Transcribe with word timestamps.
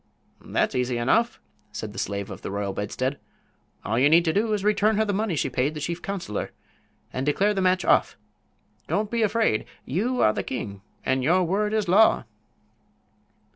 "That's 0.43 0.73
easy 0.73 0.97
enough," 0.97 1.39
said 1.71 1.93
the 1.93 1.99
Slave 1.99 2.31
of 2.31 2.41
the 2.41 2.49
Royal 2.49 2.73
Bedstead. 2.73 3.19
"All 3.85 3.99
you 3.99 4.09
need 4.09 4.21
do 4.23 4.51
is 4.51 4.61
to 4.61 4.65
return 4.67 4.97
her 4.97 5.05
the 5.05 5.13
money 5.13 5.35
she 5.35 5.47
paid 5.47 5.75
the 5.75 5.79
chief 5.79 6.01
counselor 6.01 6.49
and 7.13 7.23
declare 7.23 7.53
the 7.53 7.61
match 7.61 7.85
off. 7.85 8.17
Don't 8.87 9.11
be 9.11 9.21
afraid. 9.21 9.63
You 9.85 10.19
are 10.21 10.33
the 10.33 10.41
king, 10.41 10.81
and 11.05 11.23
your 11.23 11.43
word 11.43 11.71
is 11.71 11.87
law." 11.87 12.23